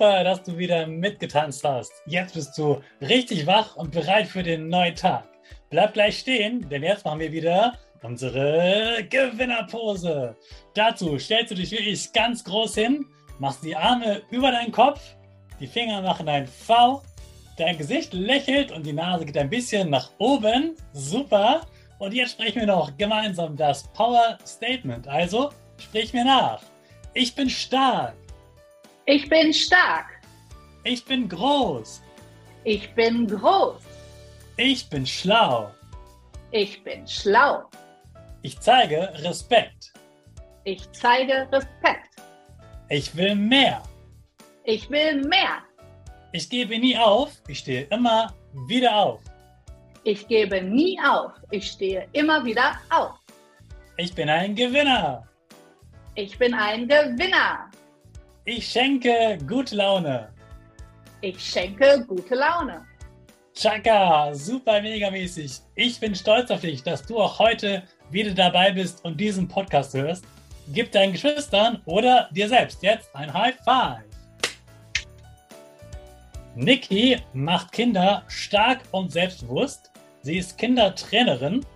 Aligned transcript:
Super, 0.00 0.24
dass 0.24 0.42
du 0.42 0.56
wieder 0.56 0.86
mitgetanzt 0.86 1.62
hast. 1.62 1.92
Jetzt 2.06 2.32
bist 2.32 2.56
du 2.56 2.80
richtig 3.02 3.46
wach 3.46 3.76
und 3.76 3.90
bereit 3.92 4.28
für 4.28 4.42
den 4.42 4.68
neuen 4.68 4.94
Tag. 4.94 5.24
Bleib 5.68 5.92
gleich 5.92 6.20
stehen, 6.20 6.66
denn 6.70 6.82
jetzt 6.82 7.04
machen 7.04 7.20
wir 7.20 7.30
wieder 7.30 7.74
unsere 8.02 9.06
Gewinnerpose. 9.10 10.34
Dazu 10.72 11.18
stellst 11.18 11.50
du 11.50 11.54
dich 11.54 11.70
wirklich 11.70 12.10
ganz 12.14 12.42
groß 12.44 12.76
hin, 12.76 13.04
machst 13.38 13.62
die 13.62 13.76
Arme 13.76 14.22
über 14.30 14.50
deinen 14.50 14.72
Kopf, 14.72 15.02
die 15.60 15.66
Finger 15.66 16.00
machen 16.00 16.30
ein 16.30 16.46
V, 16.46 17.02
dein 17.58 17.76
Gesicht 17.76 18.14
lächelt 18.14 18.72
und 18.72 18.86
die 18.86 18.94
Nase 18.94 19.26
geht 19.26 19.36
ein 19.36 19.50
bisschen 19.50 19.90
nach 19.90 20.12
oben. 20.16 20.76
Super. 20.94 21.60
Und 21.98 22.14
jetzt 22.14 22.32
sprechen 22.32 22.60
wir 22.60 22.66
noch 22.66 22.96
gemeinsam 22.96 23.54
das 23.54 23.82
Power 23.88 24.38
Statement. 24.46 25.06
Also 25.06 25.50
sprich 25.76 26.14
mir 26.14 26.24
nach. 26.24 26.62
Ich 27.12 27.34
bin 27.34 27.50
stark. 27.50 28.14
Ich 29.10 29.28
bin 29.28 29.52
stark. 29.52 30.06
Ich 30.84 31.04
bin 31.04 31.28
groß. 31.28 32.00
Ich 32.62 32.94
bin 32.94 33.26
groß. 33.26 33.82
Ich 34.56 34.88
bin 34.88 35.04
schlau. 35.04 35.72
Ich 36.52 36.80
bin 36.84 37.04
schlau. 37.08 37.64
Ich 38.42 38.60
zeige 38.60 39.12
Respekt. 39.24 39.92
Ich 40.62 40.88
zeige 40.92 41.48
Respekt. 41.50 42.22
Ich 42.88 43.12
will 43.16 43.34
mehr. 43.34 43.82
Ich 44.62 44.88
will 44.88 45.24
mehr. 45.24 45.58
Ich 46.30 46.48
gebe 46.48 46.78
nie 46.78 46.96
auf. 46.96 47.32
Ich 47.48 47.58
stehe 47.58 47.88
immer 47.90 48.32
wieder 48.68 48.94
auf. 48.94 49.20
Ich 50.04 50.28
gebe 50.28 50.62
nie 50.62 50.96
auf. 51.00 51.32
Ich 51.50 51.66
stehe 51.72 52.06
immer 52.12 52.44
wieder 52.44 52.78
auf. 52.90 53.18
Ich 53.96 54.14
bin 54.14 54.28
ein 54.28 54.54
Gewinner. 54.54 55.26
Ich 56.14 56.38
bin 56.38 56.54
ein 56.54 56.86
Gewinner. 56.86 57.69
Ich 58.46 58.66
schenke 58.66 59.36
gute 59.46 59.76
Laune. 59.76 60.30
Ich 61.20 61.38
schenke 61.38 62.02
gute 62.08 62.34
Laune. 62.34 62.86
Chaka, 63.54 64.32
super 64.32 64.80
mega 64.80 65.10
mäßig. 65.10 65.60
Ich 65.74 66.00
bin 66.00 66.14
stolz 66.14 66.50
auf 66.50 66.62
dich, 66.62 66.82
dass 66.82 67.04
du 67.04 67.18
auch 67.18 67.38
heute 67.38 67.82
wieder 68.10 68.32
dabei 68.32 68.72
bist 68.72 69.04
und 69.04 69.20
diesen 69.20 69.46
Podcast 69.46 69.92
hörst. 69.92 70.24
Gib 70.72 70.90
deinen 70.90 71.12
Geschwistern 71.12 71.82
oder 71.84 72.30
dir 72.32 72.48
selbst 72.48 72.82
jetzt 72.82 73.14
ein 73.14 73.30
High 73.30 73.56
Five. 73.62 74.04
Niki 76.54 77.18
macht 77.34 77.72
Kinder 77.72 78.22
stark 78.28 78.80
und 78.92 79.12
selbstbewusst. 79.12 79.90
Sie 80.22 80.38
ist 80.38 80.56
Kindertrainerin 80.56 81.66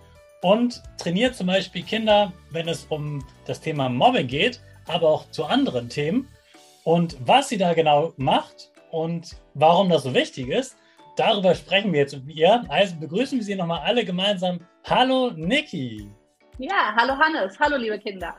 und 0.41 0.81
trainiert 0.97 1.35
zum 1.35 1.47
Beispiel 1.47 1.83
Kinder, 1.83 2.33
wenn 2.49 2.67
es 2.67 2.85
um 2.85 3.23
das 3.45 3.61
Thema 3.61 3.87
Mobbing 3.87 4.27
geht, 4.27 4.61
aber 4.87 5.09
auch 5.09 5.29
zu 5.29 5.45
anderen 5.45 5.89
Themen. 5.89 6.27
Und 6.85 7.17
was 7.25 7.49
sie 7.49 7.57
da 7.57 7.73
genau 7.73 8.13
macht 8.17 8.71
und 8.91 9.35
warum 9.55 9.89
das 9.89 10.03
so 10.03 10.13
wichtig 10.13 10.49
ist, 10.49 10.77
darüber 11.17 11.55
sprechen 11.55 11.91
wir 11.91 12.01
jetzt 12.01 12.23
mit 12.23 12.35
ihr. 12.35 12.63
Also 12.69 12.95
begrüßen 12.99 13.39
wir 13.39 13.43
sie 13.43 13.55
nochmal 13.55 13.81
alle 13.83 14.05
gemeinsam. 14.05 14.59
Hallo 14.83 15.31
Niki. 15.31 16.07
Ja, 16.59 16.93
hallo 16.95 17.13
Hannes. 17.17 17.59
Hallo 17.59 17.77
liebe 17.77 17.97
Kinder. 17.97 18.35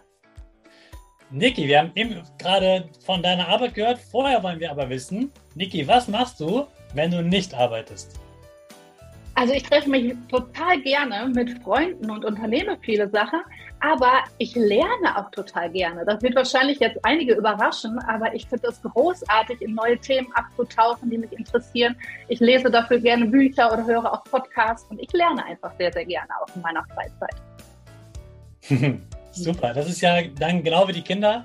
Niki, 1.30 1.66
wir 1.66 1.80
haben 1.80 1.90
eben 1.96 2.22
gerade 2.38 2.88
von 3.04 3.20
deiner 3.20 3.48
Arbeit 3.48 3.74
gehört. 3.74 3.98
Vorher 3.98 4.40
wollen 4.44 4.60
wir 4.60 4.70
aber 4.70 4.88
wissen, 4.88 5.32
Niki, 5.56 5.88
was 5.88 6.06
machst 6.06 6.38
du, 6.38 6.68
wenn 6.94 7.10
du 7.10 7.24
nicht 7.24 7.52
arbeitest? 7.52 8.20
Also 9.34 9.54
ich 9.54 9.64
treffe 9.64 9.90
mich 9.90 10.14
total 10.28 10.80
gerne 10.82 11.28
mit 11.34 11.62
Freunden 11.64 12.08
und 12.08 12.24
unternehme 12.24 12.78
viele 12.80 13.10
Sachen, 13.10 13.40
aber 13.92 14.24
ich 14.38 14.54
lerne 14.54 15.16
auch 15.16 15.30
total 15.30 15.70
gerne. 15.70 16.04
Das 16.04 16.20
wird 16.22 16.34
wahrscheinlich 16.34 16.80
jetzt 16.80 16.98
einige 17.04 17.34
überraschen, 17.34 17.98
aber 18.00 18.34
ich 18.34 18.46
finde 18.46 18.68
es 18.68 18.82
großartig, 18.82 19.62
in 19.62 19.74
neue 19.74 19.98
Themen 19.98 20.26
abzutauchen, 20.34 21.08
die 21.08 21.18
mich 21.18 21.32
interessieren. 21.32 21.96
Ich 22.28 22.40
lese 22.40 22.70
dafür 22.70 22.98
gerne 22.98 23.26
Bücher 23.26 23.72
oder 23.72 23.86
höre 23.86 24.12
auch 24.12 24.24
Podcasts 24.24 24.86
und 24.90 25.00
ich 25.00 25.12
lerne 25.12 25.44
einfach 25.44 25.72
sehr, 25.78 25.92
sehr 25.92 26.04
gerne 26.04 26.28
auch 26.42 26.56
in 26.56 26.62
meiner 26.62 26.84
Freizeit. 26.94 27.36
Super, 29.30 29.72
das 29.72 29.88
ist 29.88 30.00
ja 30.00 30.22
dann 30.22 30.64
genau 30.64 30.88
wie 30.88 30.92
die 30.92 31.02
Kinder. 31.02 31.44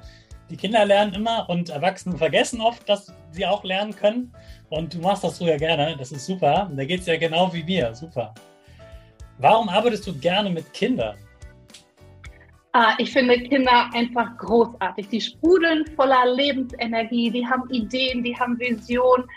Die 0.49 0.57
Kinder 0.57 0.83
lernen 0.85 1.13
immer 1.13 1.47
und 1.49 1.69
Erwachsene 1.69 2.17
vergessen 2.17 2.59
oft, 2.59 2.87
dass 2.89 3.13
sie 3.31 3.45
auch 3.45 3.63
lernen 3.63 3.95
können. 3.95 4.33
Und 4.69 4.93
du 4.93 4.99
machst 4.99 5.23
das 5.23 5.37
so 5.37 5.45
ja 5.45 5.57
gerne, 5.57 5.95
das 5.97 6.11
ist 6.11 6.25
super. 6.25 6.67
Und 6.69 6.77
da 6.77 6.85
geht 6.85 7.01
es 7.01 7.05
ja 7.05 7.17
genau 7.17 7.53
wie 7.53 7.63
mir, 7.63 7.93
super. 7.93 8.33
Warum 9.37 9.69
arbeitest 9.69 10.07
du 10.07 10.17
gerne 10.17 10.49
mit 10.49 10.73
Kindern? 10.73 11.17
Ah, 12.73 12.95
ich 12.97 13.11
finde 13.11 13.37
Kinder 13.37 13.89
einfach 13.93 14.37
großartig. 14.37 15.09
Die 15.09 15.19
sprudeln 15.19 15.85
voller 15.95 16.25
Lebensenergie, 16.33 17.29
die 17.29 17.45
haben 17.45 17.69
Ideen, 17.69 18.23
die 18.23 18.33
haben 18.37 18.57
Visionen, 18.59 19.27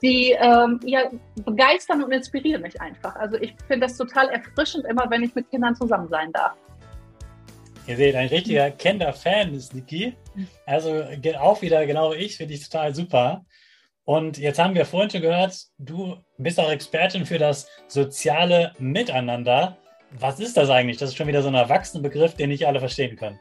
die 0.00 0.30
ähm, 0.38 0.78
ja, 0.84 1.10
begeistern 1.44 2.04
und 2.04 2.12
inspirieren 2.12 2.62
mich 2.62 2.80
einfach. 2.80 3.16
Also 3.16 3.36
ich 3.36 3.54
finde 3.66 3.86
das 3.86 3.96
total 3.96 4.28
erfrischend 4.28 4.84
immer, 4.86 5.10
wenn 5.10 5.24
ich 5.24 5.34
mit 5.34 5.50
Kindern 5.50 5.74
zusammen 5.74 6.08
sein 6.08 6.30
darf. 6.32 6.52
Ihr 7.86 7.96
seht, 7.96 8.14
ein 8.14 8.28
richtiger 8.28 8.70
Kinder-Fan 8.70 9.54
ist 9.54 9.74
Niki. 9.74 10.14
Also 10.64 11.04
auch 11.38 11.62
wieder 11.62 11.84
genau 11.86 12.12
ich, 12.12 12.36
finde 12.36 12.54
ich 12.54 12.68
total 12.68 12.94
super. 12.94 13.44
Und 14.04 14.38
jetzt 14.38 14.58
haben 14.58 14.74
wir 14.74 14.84
vorhin 14.84 15.10
schon 15.10 15.22
gehört, 15.22 15.56
du 15.78 16.16
bist 16.38 16.60
auch 16.60 16.70
Expertin 16.70 17.26
für 17.26 17.38
das 17.38 17.68
soziale 17.88 18.72
Miteinander. 18.78 19.78
Was 20.20 20.38
ist 20.38 20.56
das 20.56 20.70
eigentlich? 20.70 20.98
Das 20.98 21.10
ist 21.10 21.16
schon 21.16 21.26
wieder 21.26 21.42
so 21.42 21.48
ein 21.48 21.54
Erwachsenenbegriff, 21.54 22.34
den 22.34 22.50
nicht 22.50 22.66
alle 22.66 22.78
verstehen 22.78 23.16
können. 23.16 23.40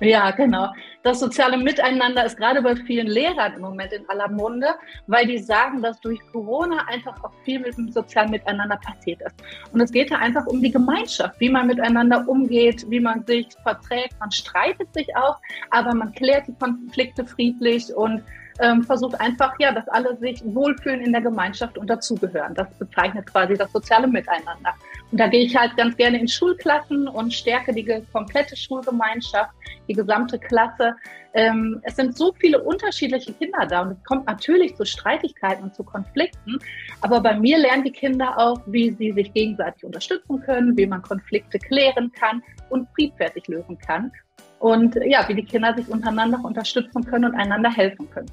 Ja, 0.00 0.30
genau. 0.30 0.68
Das 1.02 1.20
soziale 1.20 1.56
Miteinander 1.56 2.24
ist 2.24 2.36
gerade 2.36 2.60
bei 2.60 2.76
vielen 2.76 3.06
Lehrern 3.06 3.54
im 3.54 3.62
Moment 3.62 3.92
in 3.92 4.06
aller 4.08 4.28
Munde, 4.28 4.74
weil 5.06 5.26
die 5.26 5.38
sagen, 5.38 5.80
dass 5.80 5.98
durch 6.00 6.20
Corona 6.32 6.86
einfach 6.86 7.24
auch 7.24 7.32
viel 7.44 7.60
mit 7.60 7.76
dem 7.78 7.90
sozialen 7.90 8.30
Miteinander 8.30 8.76
passiert 8.76 9.22
ist. 9.22 9.34
Und 9.72 9.80
es 9.80 9.90
geht 9.90 10.10
da 10.10 10.16
einfach 10.16 10.46
um 10.46 10.60
die 10.60 10.70
Gemeinschaft, 10.70 11.40
wie 11.40 11.48
man 11.48 11.66
miteinander 11.66 12.28
umgeht, 12.28 12.84
wie 12.90 13.00
man 13.00 13.24
sich 13.24 13.48
verträgt. 13.62 14.20
Man 14.20 14.30
streitet 14.30 14.92
sich 14.92 15.08
auch, 15.16 15.40
aber 15.70 15.94
man 15.94 16.12
klärt 16.12 16.46
die 16.46 16.54
Konflikte 16.54 17.24
friedlich 17.24 17.92
und 17.94 18.22
ähm, 18.60 18.82
versucht 18.82 19.20
einfach, 19.20 19.54
ja, 19.58 19.72
dass 19.72 19.86
alle 19.88 20.16
sich 20.16 20.42
wohlfühlen 20.44 21.00
in 21.00 21.12
der 21.12 21.20
Gemeinschaft 21.20 21.78
und 21.78 21.88
dazugehören. 21.88 22.54
Das 22.54 22.68
bezeichnet 22.78 23.26
quasi 23.26 23.54
das 23.54 23.70
soziale 23.72 24.06
Miteinander. 24.06 24.74
Und 25.10 25.20
da 25.20 25.28
gehe 25.28 25.44
ich 25.44 25.56
halt 25.56 25.76
ganz 25.76 25.96
gerne 25.96 26.18
in 26.18 26.28
Schulklassen 26.28 27.08
und 27.08 27.32
stärke 27.32 27.72
die 27.72 28.02
komplette 28.12 28.56
Schulgemeinschaft, 28.56 29.50
die 29.88 29.94
gesamte 29.94 30.38
Klasse. 30.38 30.96
Ähm, 31.34 31.80
es 31.82 31.96
sind 31.96 32.16
so 32.16 32.32
viele 32.40 32.62
unterschiedliche 32.62 33.32
Kinder 33.34 33.66
da 33.66 33.82
und 33.82 33.92
es 33.92 34.04
kommt 34.04 34.26
natürlich 34.26 34.74
zu 34.76 34.84
Streitigkeiten 34.84 35.64
und 35.64 35.74
zu 35.74 35.84
Konflikten. 35.84 36.58
Aber 37.02 37.20
bei 37.20 37.38
mir 37.38 37.58
lernen 37.58 37.84
die 37.84 37.92
Kinder 37.92 38.38
auch, 38.38 38.60
wie 38.66 38.90
sie 38.90 39.12
sich 39.12 39.32
gegenseitig 39.32 39.84
unterstützen 39.84 40.40
können, 40.40 40.76
wie 40.76 40.86
man 40.86 41.02
Konflikte 41.02 41.58
klären 41.58 42.10
kann 42.12 42.42
und 42.70 42.88
friedfertig 42.94 43.46
lösen 43.48 43.78
kann. 43.78 44.10
und 44.58 44.96
ja, 45.04 45.28
wie 45.28 45.34
die 45.34 45.44
Kinder 45.44 45.74
sich 45.74 45.88
untereinander 45.88 46.42
unterstützen 46.42 47.04
können 47.04 47.26
und 47.26 47.34
einander 47.34 47.70
helfen 47.70 48.10
können. 48.10 48.30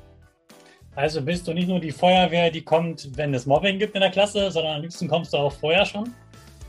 Also 0.96 1.22
bist 1.22 1.48
du 1.48 1.54
nicht 1.54 1.68
nur 1.68 1.80
die 1.80 1.92
Feuerwehr, 1.92 2.52
die 2.52 2.62
kommt, 2.62 3.18
wenn 3.18 3.34
es 3.34 3.46
Mobbing 3.46 3.80
gibt 3.80 3.96
in 3.96 4.02
der 4.02 4.12
Klasse, 4.12 4.52
sondern 4.52 4.76
am 4.76 4.82
liebsten 4.82 5.08
kommst 5.08 5.34
du 5.34 5.38
auch 5.38 5.52
vorher 5.52 5.86
schon? 5.86 6.14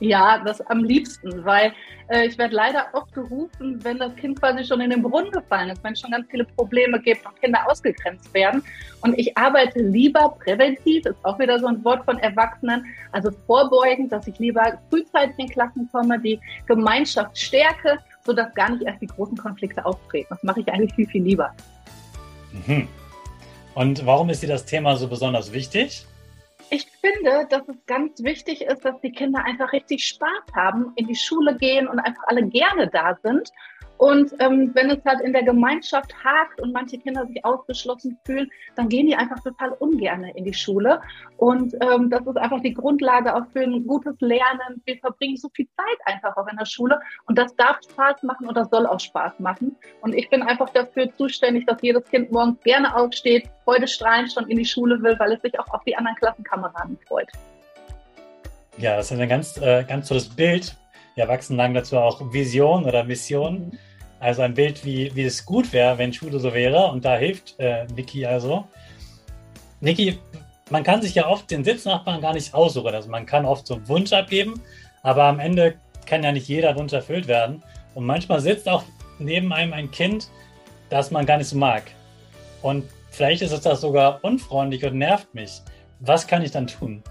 Ja, 0.01 0.43
das 0.45 0.61
am 0.63 0.83
liebsten, 0.83 1.45
weil 1.45 1.73
äh, 2.09 2.27
ich 2.27 2.37
werde 2.37 2.55
leider 2.55 2.87
oft 2.95 3.13
gerufen, 3.13 3.83
wenn 3.85 3.99
das 3.99 4.15
Kind 4.17 4.41
quasi 4.41 4.65
schon 4.65 4.81
in 4.81 4.91
den 4.91 5.03
Brunnen 5.03 5.31
gefallen 5.31 5.71
ist, 5.71 5.85
wenn 5.85 5.93
es 5.93 6.01
schon 6.01 6.11
ganz 6.11 6.27
viele 6.31 6.45
Probleme 6.45 7.01
gibt 7.01 7.25
und 7.25 7.41
Kinder 7.41 7.61
ausgegrenzt 7.69 8.33
werden. 8.35 8.63
Und 9.03 9.17
ich 9.19 9.37
arbeite 9.39 9.81
lieber 9.81 10.37
präventiv, 10.43 11.07
ist 11.07 11.25
auch 11.25 11.39
wieder 11.39 11.59
so 11.59 11.67
ein 11.67 11.85
Wort 11.85 12.05
von 12.05 12.19
Erwachsenen, 12.19 12.85
also 13.13 13.31
vorbeugend, 13.47 14.11
dass 14.11 14.27
ich 14.27 14.39
lieber 14.39 14.79
frühzeitig 14.91 15.39
in 15.39 15.49
Klassen 15.49 15.89
komme, 15.93 16.19
die 16.19 16.41
Gemeinschaft 16.67 17.39
stärke, 17.39 17.99
sodass 18.25 18.53
gar 18.55 18.71
nicht 18.71 18.83
erst 18.83 19.01
die 19.01 19.07
großen 19.07 19.37
Konflikte 19.37 19.85
auftreten. 19.85 20.27
Das 20.31 20.43
mache 20.43 20.61
ich 20.61 20.69
eigentlich 20.73 20.95
viel, 20.95 21.07
viel 21.07 21.23
lieber. 21.23 21.53
Mhm. 22.53 22.89
Und 23.75 24.07
warum 24.07 24.31
ist 24.31 24.43
dir 24.43 24.49
das 24.49 24.65
Thema 24.65 24.97
so 24.97 25.09
besonders 25.09 25.53
wichtig? 25.53 26.07
Ich 26.71 26.87
finde, 27.01 27.47
dass 27.51 27.69
es 27.69 27.77
ganz 27.87 28.23
wichtig 28.23 28.63
ist, 28.63 28.85
dass 28.85 29.01
die 29.01 29.13
Kinder 29.13 29.45
einfach 29.45 29.73
richtig 29.73 30.07
Spaß 30.07 30.55
haben, 30.55 30.93
in 30.97 31.07
die 31.07 31.15
Schule 31.15 31.57
gehen 31.57 31.87
und 31.89 31.99
einfach 31.99 32.23
alle 32.27 32.47
gerne 32.47 32.89
da 32.89 33.19
sind 33.23 33.51
und 34.05 34.35
ähm, 34.39 34.71
wenn 34.75 34.91
es 34.91 35.03
halt 35.07 35.23
in 35.23 35.33
der 35.33 35.45
Gemeinschaft 35.45 36.13
hakt 36.23 36.61
und 36.61 36.75
manche 36.75 36.99
Kinder 36.99 37.27
sich 37.27 37.43
ausgeschlossen 37.43 38.19
fühlen, 38.27 38.51
dann 38.77 38.91
gehen 38.91 39.07
die 39.07 39.17
einfach 39.17 39.43
total 39.43 39.71
ungern 39.79 40.25
in 40.25 40.45
die 40.45 40.53
Schule. 40.53 41.01
Und 41.39 41.73
ähm, 41.81 42.11
das 42.11 42.21
ist 42.27 42.37
einfach 42.37 42.61
die 42.61 42.75
Grundlage 42.75 43.35
auch 43.35 43.47
für 43.55 43.63
ein 43.63 43.87
gutes 43.87 44.15
Lernen. 44.21 44.83
Wir 44.85 44.99
verbringen 44.99 45.39
so 45.39 45.49
viel 45.55 45.67
Zeit 45.75 45.97
einfach 46.05 46.37
auch 46.37 46.47
in 46.49 46.59
der 46.59 46.67
Schule 46.67 47.01
und 47.29 47.39
das 47.39 47.57
darf 47.57 47.79
Spaß 47.83 48.25
machen 48.25 48.47
und 48.47 48.55
das 48.59 48.69
soll 48.69 48.87
auch 48.87 49.01
Spaß 49.01 49.41
machen. 49.41 49.75
Und 50.03 50.15
ich 50.15 50.29
bin 50.29 50.43
einfach 50.43 50.69
dafür 50.69 51.11
zuständig, 51.17 51.65
dass 51.65 51.81
jedes 51.81 52.05
Kind 52.11 52.31
morgens 52.31 52.61
gerne 52.63 52.95
aufsteht, 52.95 53.49
heute 53.65 53.89
strahlend 53.89 54.31
schon 54.31 54.51
in 54.51 54.59
die 54.59 54.67
Schule 54.67 55.03
will, 55.03 55.19
weil 55.19 55.33
es 55.33 55.41
sich 55.41 55.59
auch 55.59 55.69
auf 55.73 55.83
die 55.85 55.97
anderen 55.97 56.19
Klassenkameraden 56.19 56.99
freut. 57.09 57.29
Ja, 58.77 58.99
das 58.99 59.11
ist 59.11 59.19
ein 59.19 59.27
ganz, 59.31 59.57
äh, 59.57 59.83
ganz 59.85 60.09
tolles 60.09 60.29
Bild, 60.29 60.77
die 61.17 61.21
Erwachsenen 61.21 61.59
sagen 61.59 61.75
dazu 61.75 61.97
auch 61.97 62.33
Vision 62.33 62.85
oder 62.85 63.05
Mission. 63.05 63.79
Also 64.25 64.41
ein 64.41 64.55
Bild, 64.55 64.87
wie, 64.87 65.15
wie 65.15 65.25
es 65.25 65.45
gut 65.45 65.71
wäre, 65.75 65.99
wenn 65.99 66.11
Schule 66.11 66.41
so 66.41 66.55
wäre. 66.55 66.87
Und 66.87 67.05
da 67.05 67.19
hilft 67.19 67.61
äh, 67.61 67.85
Niki 67.95 68.25
also. 68.25 68.65
Niki, 69.83 70.19
man 70.71 70.83
kann 70.83 71.03
sich 71.03 71.15
ja 71.15 71.29
oft 71.29 71.51
den 71.51 71.63
Sitznachbarn 71.63 72.23
gar 72.23 72.33
nicht 72.33 72.55
aussuchen. 72.55 72.95
Also 72.95 73.11
man 73.11 73.27
kann 73.27 73.45
oft 73.45 73.67
so 73.67 73.75
einen 73.75 73.87
Wunsch 73.87 74.15
abgeben, 74.15 74.63
aber 75.03 75.25
am 75.25 75.41
Ende 75.41 75.75
kann 76.07 76.23
ja 76.23 76.33
nicht 76.33 76.49
jeder 76.49 76.75
Wunsch 76.75 76.95
erfüllt 76.95 77.29
werden. 77.29 77.63
Und 77.95 78.07
manchmal 78.07 78.41
sitzt 78.41 78.67
auch 78.67 78.85
neben 79.19 79.53
einem 79.53 79.75
ein 79.75 79.91
Kind, 79.91 80.31
das 80.89 81.11
man 81.11 81.27
gar 81.27 81.37
nicht 81.37 81.49
so 81.49 81.59
mag. 81.59 81.83
Und 82.63 82.85
vielleicht 83.11 83.43
ist 83.43 83.53
es 83.53 83.61
das 83.61 83.83
sogar 83.83 84.25
unfreundlich 84.25 84.87
und 84.87 84.97
nervt 84.97 85.35
mich. 85.35 85.61
Was 86.01 86.27
kann 86.27 86.43
ich 86.43 86.51
dann 86.51 86.67
tun? 86.67 87.03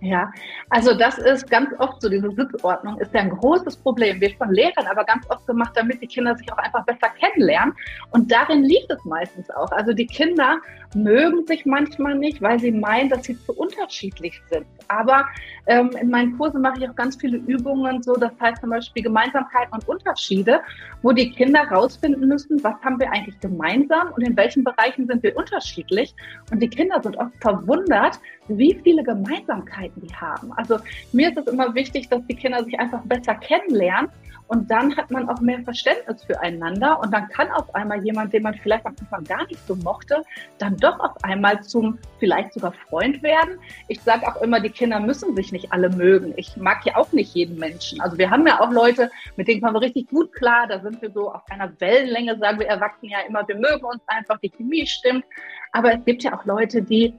Ja, 0.00 0.30
also 0.68 0.94
das 0.94 1.16
ist 1.16 1.48
ganz 1.50 1.70
oft 1.78 2.02
so, 2.02 2.10
diese 2.10 2.30
Sitzordnung 2.30 2.98
ist 2.98 3.14
ja 3.14 3.20
ein 3.20 3.30
großes 3.30 3.78
Problem, 3.78 4.20
wird 4.20 4.34
von 4.34 4.52
Lehrern 4.52 4.86
aber 4.90 5.04
ganz 5.04 5.28
oft 5.30 5.46
gemacht, 5.46 5.72
damit 5.74 6.02
die 6.02 6.06
Kinder 6.06 6.36
sich 6.36 6.52
auch 6.52 6.58
einfach 6.58 6.84
besser 6.84 7.08
kennenlernen. 7.18 7.74
Und 8.10 8.30
darin 8.30 8.62
liegt 8.62 8.90
es 8.90 9.02
meistens 9.04 9.48
auch. 9.50 9.70
Also 9.72 9.94
die 9.94 10.06
Kinder 10.06 10.58
mögen 10.94 11.46
sich 11.46 11.66
manchmal 11.66 12.16
nicht, 12.16 12.40
weil 12.42 12.58
sie 12.58 12.72
meinen, 12.72 13.10
dass 13.10 13.24
sie 13.24 13.38
zu 13.44 13.52
unterschiedlich 13.52 14.40
sind. 14.50 14.66
Aber 14.88 15.26
ähm, 15.66 15.90
in 16.00 16.10
meinen 16.10 16.36
Kursen 16.38 16.60
mache 16.60 16.78
ich 16.78 16.88
auch 16.88 16.94
ganz 16.94 17.16
viele 17.16 17.38
Übungen, 17.38 18.02
so 18.02 18.14
das 18.14 18.32
heißt 18.40 18.60
zum 18.60 18.70
Beispiel 18.70 19.02
Gemeinsamkeiten 19.02 19.72
und 19.74 19.88
Unterschiede, 19.88 20.60
wo 21.02 21.12
die 21.12 21.30
Kinder 21.30 21.62
rausfinden 21.62 22.28
müssen, 22.28 22.62
was 22.62 22.74
haben 22.82 23.00
wir 23.00 23.10
eigentlich 23.10 23.38
gemeinsam 23.40 24.12
und 24.12 24.22
in 24.22 24.36
welchen 24.36 24.64
Bereichen 24.64 25.06
sind 25.06 25.22
wir 25.22 25.36
unterschiedlich. 25.36 26.14
Und 26.50 26.60
die 26.60 26.68
Kinder 26.68 27.02
sind 27.02 27.16
oft 27.16 27.32
verwundert, 27.40 28.20
wie 28.48 28.78
viele 28.82 29.02
Gemeinsamkeiten 29.02 30.02
die 30.02 30.14
haben. 30.14 30.52
Also 30.52 30.78
mir 31.12 31.30
ist 31.30 31.38
es 31.38 31.46
immer 31.46 31.74
wichtig, 31.74 32.08
dass 32.08 32.24
die 32.26 32.36
Kinder 32.36 32.62
sich 32.64 32.78
einfach 32.78 33.02
besser 33.02 33.34
kennenlernen 33.34 34.08
und 34.48 34.70
dann 34.70 34.96
hat 34.96 35.10
man 35.10 35.28
auch 35.28 35.40
mehr 35.40 35.60
Verständnis 35.62 36.22
füreinander 36.24 37.00
und 37.00 37.12
dann 37.12 37.28
kann 37.28 37.50
auf 37.50 37.74
einmal 37.74 38.04
jemand, 38.04 38.32
den 38.32 38.42
man 38.42 38.54
vielleicht 38.54 38.86
am 38.86 38.94
Anfang 39.00 39.24
gar 39.24 39.46
nicht 39.46 39.64
so 39.66 39.74
mochte, 39.76 40.22
dann 40.58 40.76
doch 40.76 40.98
auf 41.00 41.12
einmal 41.24 41.62
zum 41.62 41.98
vielleicht 42.18 42.52
sogar 42.52 42.72
Freund 42.72 43.22
werden. 43.22 43.58
Ich 43.88 44.00
sage 44.00 44.26
auch 44.26 44.40
immer, 44.42 44.60
die 44.60 44.70
Kinder 44.70 45.00
müssen 45.00 45.34
sich 45.34 45.50
nicht 45.52 45.72
alle 45.72 45.90
mögen. 45.90 46.32
Ich 46.36 46.56
mag 46.56 46.84
ja 46.86 46.96
auch 46.96 47.12
nicht 47.12 47.34
jeden 47.34 47.58
Menschen. 47.58 48.00
Also 48.00 48.18
wir 48.18 48.30
haben 48.30 48.46
ja 48.46 48.60
auch 48.60 48.70
Leute, 48.70 49.10
mit 49.36 49.48
denen 49.48 49.60
kommen 49.60 49.74
wir 49.74 49.80
richtig 49.80 50.08
gut 50.08 50.32
klar. 50.32 50.66
Da 50.68 50.80
sind 50.80 51.02
wir 51.02 51.10
so 51.10 51.32
auf 51.32 51.42
einer 51.50 51.72
Wellenlänge, 51.80 52.38
sagen 52.38 52.60
wir 52.60 52.68
Erwachsene 52.68 53.12
ja 53.12 53.18
immer, 53.28 53.46
wir 53.48 53.56
mögen 53.56 53.84
uns 53.84 54.02
einfach, 54.06 54.38
die 54.38 54.50
Chemie 54.50 54.86
stimmt. 54.86 55.24
Aber 55.72 55.92
es 55.92 56.04
gibt 56.04 56.22
ja 56.22 56.38
auch 56.38 56.44
Leute, 56.44 56.82
die 56.82 57.14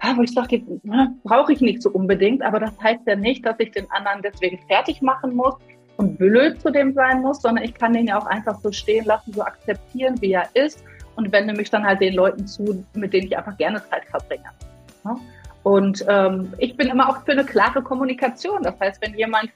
ah, 0.00 0.14
wo 0.16 0.22
ich 0.22 0.32
sage, 0.32 0.62
brauche 1.24 1.52
ich 1.52 1.60
nicht 1.62 1.82
so 1.82 1.90
unbedingt, 1.90 2.42
aber 2.42 2.60
das 2.60 2.78
heißt 2.80 3.00
ja 3.06 3.16
nicht, 3.16 3.46
dass 3.46 3.58
ich 3.58 3.70
den 3.70 3.90
anderen 3.90 4.20
deswegen 4.22 4.58
fertig 4.68 5.00
machen 5.00 5.34
muss, 5.34 5.54
und 5.96 6.18
blöd 6.18 6.60
zu 6.60 6.70
dem 6.70 6.92
sein 6.92 7.22
muss, 7.22 7.42
sondern 7.42 7.64
ich 7.64 7.74
kann 7.74 7.92
den 7.92 8.06
ja 8.06 8.18
auch 8.18 8.26
einfach 8.26 8.58
so 8.60 8.70
stehen 8.72 9.04
lassen, 9.04 9.32
so 9.32 9.42
akzeptieren, 9.42 10.20
wie 10.20 10.32
er 10.32 10.48
ist 10.54 10.84
und 11.16 11.32
wende 11.32 11.54
mich 11.54 11.70
dann 11.70 11.84
halt 11.84 12.00
den 12.00 12.14
Leuten 12.14 12.46
zu, 12.46 12.84
mit 12.94 13.12
denen 13.12 13.26
ich 13.26 13.36
einfach 13.36 13.56
gerne 13.56 13.82
Zeit 13.88 14.04
verbringe. 14.06 14.50
Und 15.62 16.04
ähm, 16.08 16.52
ich 16.58 16.76
bin 16.76 16.88
immer 16.88 17.08
auch 17.08 17.24
für 17.24 17.32
eine 17.32 17.44
klare 17.44 17.82
Kommunikation. 17.82 18.62
Das 18.62 18.78
heißt, 18.78 19.02
wenn 19.02 19.14
jemand 19.14 19.50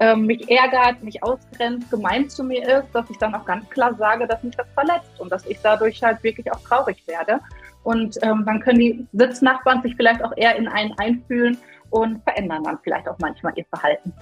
ähm, 0.00 0.26
mich 0.26 0.50
ärgert, 0.50 1.02
mich 1.02 1.22
ausgrenzt, 1.22 1.90
gemein 1.90 2.28
zu 2.28 2.44
mir 2.44 2.80
ist, 2.80 2.94
dass 2.94 3.08
ich 3.08 3.16
dann 3.18 3.34
auch 3.34 3.44
ganz 3.44 3.68
klar 3.70 3.94
sage, 3.94 4.26
dass 4.26 4.42
mich 4.42 4.56
das 4.56 4.66
verletzt 4.74 5.18
und 5.18 5.30
dass 5.30 5.46
ich 5.46 5.58
dadurch 5.62 6.02
halt 6.02 6.22
wirklich 6.22 6.52
auch 6.52 6.60
traurig 6.60 7.02
werde. 7.06 7.40
Und 7.84 8.18
ähm, 8.22 8.42
dann 8.44 8.60
können 8.60 8.78
die 8.78 9.06
Sitznachbarn 9.12 9.82
sich 9.82 9.94
vielleicht 9.96 10.22
auch 10.24 10.32
eher 10.36 10.56
in 10.56 10.68
einen 10.68 10.92
einfühlen 10.98 11.56
und 11.90 12.22
verändern 12.24 12.64
dann 12.64 12.78
vielleicht 12.82 13.08
auch 13.08 13.16
manchmal 13.20 13.52
ihr 13.56 13.64
Verhalten. 13.66 14.12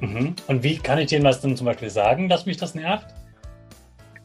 Mhm. 0.00 0.34
Und 0.46 0.62
wie 0.62 0.78
kann 0.78 0.98
ich 0.98 1.08
denen 1.08 1.24
was 1.24 1.40
dann 1.40 1.56
zum 1.56 1.66
Beispiel 1.66 1.90
sagen, 1.90 2.28
dass 2.28 2.46
mich 2.46 2.56
das 2.56 2.74
nervt? 2.74 3.06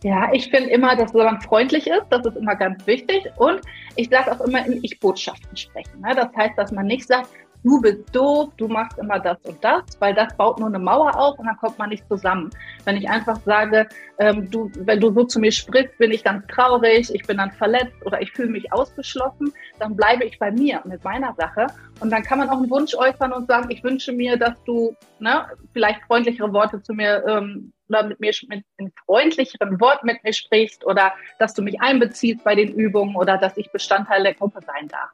Ja, 0.04 0.32
ich 0.32 0.50
finde 0.50 0.70
immer, 0.70 0.96
dass 0.96 1.14
man 1.14 1.42
freundlich 1.42 1.86
ist, 1.88 2.06
das 2.10 2.26
ist 2.26 2.38
immer 2.38 2.56
ganz 2.56 2.86
wichtig. 2.88 3.30
Und 3.38 3.62
ich 3.96 4.10
sage 4.10 4.32
auch 4.32 4.40
immer 4.42 4.66
in 4.66 4.84
Ich-Botschaften 4.84 5.56
sprechen. 5.58 6.00
Ne? 6.00 6.16
Das 6.16 6.30
heißt, 6.36 6.58
dass 6.58 6.72
man 6.72 6.86
nicht 6.86 7.06
sagt, 7.06 7.30
du 7.64 7.82
bist 7.82 8.16
doof, 8.16 8.50
du 8.58 8.68
machst 8.68 8.98
immer 8.98 9.20
das 9.20 9.38
und 9.44 9.64
das, 9.64 9.84
weil 10.00 10.14
das 10.14 10.36
baut 10.38 10.60
nur 10.60 10.70
eine 10.70 10.80
Mauer 10.80 11.16
auf 11.18 11.38
und 11.40 11.46
dann 11.46 11.58
kommt 11.58 11.78
man 11.78 11.90
nicht 11.90 12.08
zusammen. 12.08 12.50
Wenn 12.86 12.98
ich 12.98 13.10
einfach 13.10 13.40
sage, 13.46 13.88
ähm, 14.20 14.50
du, 14.50 14.72
wenn 14.76 15.00
du 15.00 15.12
so 15.12 15.24
zu 15.26 15.40
mir 15.40 15.52
sprichst, 15.52 15.98
bin 15.98 16.12
ich 16.12 16.24
ganz 16.24 16.46
traurig, 16.48 17.14
ich 17.14 17.26
bin 17.26 17.38
dann 17.38 17.52
verletzt 17.52 18.06
oder 18.06 18.22
ich 18.22 18.32
fühle 18.32 18.50
mich 18.50 18.72
ausgeschlossen, 18.72 19.52
dann 19.80 19.96
bleibe 19.96 20.24
ich 20.26 20.40
bei 20.40 20.52
mir 20.52 20.82
mit 20.86 21.04
meiner 21.04 21.34
Sache. 21.36 21.68
Und 22.00 22.12
dann 22.12 22.24
kann 22.24 22.40
man 22.40 22.50
auch 22.50 22.58
einen 22.58 22.70
Wunsch 22.70 22.96
äußern 22.96 23.34
und 23.34 23.48
sagen, 23.48 23.70
ich 23.70 23.84
wünsche 23.84 24.14
mir, 24.14 24.38
dass 24.38 24.62
du 24.64 24.96
ne, 25.20 25.46
vielleicht 25.74 26.02
freundlichere 26.04 26.52
Worte 26.54 26.82
zu 26.82 26.94
mir 26.94 27.24
ähm, 27.28 27.74
oder 27.90 28.04
mit 28.04 28.20
mir 28.20 28.32
mit 28.48 28.64
einem 28.78 28.92
freundlicheren 29.06 29.80
Wort 29.82 30.04
mit 30.04 30.24
mir 30.24 30.32
sprichst 30.32 30.86
oder 30.86 31.12
dass 31.40 31.54
du 31.56 31.62
mich 31.62 31.82
einbeziehst 31.82 32.44
bei 32.44 32.56
den 32.56 32.74
Übungen 32.74 33.16
oder 33.16 33.38
dass 33.38 33.58
ich 33.58 33.72
Bestandteil 33.72 34.24
der 34.24 34.36
Gruppe 34.36 34.60
sein 34.66 34.88
darf. 34.88 35.10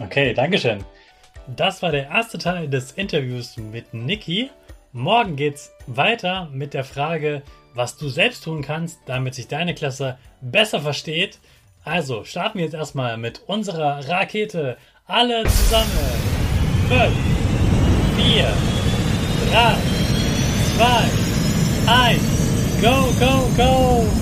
Okay, 0.00 0.32
Dankeschön. 0.32 0.84
Das 1.46 1.82
war 1.82 1.92
der 1.92 2.08
erste 2.08 2.38
Teil 2.38 2.68
des 2.68 2.92
Interviews 2.92 3.56
mit 3.56 3.92
Niki. 3.92 4.50
Morgen 4.92 5.36
geht's 5.36 5.72
weiter 5.86 6.48
mit 6.52 6.72
der 6.72 6.84
Frage, 6.84 7.42
was 7.74 7.96
du 7.96 8.08
selbst 8.08 8.44
tun 8.44 8.62
kannst, 8.62 9.00
damit 9.06 9.34
sich 9.34 9.48
deine 9.48 9.74
Klasse 9.74 10.18
besser 10.40 10.80
versteht. 10.80 11.38
Also 11.84 12.24
starten 12.24 12.58
wir 12.58 12.64
jetzt 12.64 12.74
erstmal 12.74 13.16
mit 13.16 13.42
unserer 13.46 14.08
Rakete. 14.08 14.76
Alle 15.06 15.44
zusammen. 15.44 15.90
5, 16.88 17.12
4, 18.16 18.52
3, 19.50 19.76
2, 20.76 21.92
1. 21.92 22.22
Go, 22.80 23.12
go, 23.18 23.48
go! 23.56 24.21